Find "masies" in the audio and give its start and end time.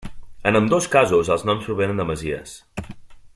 2.13-2.57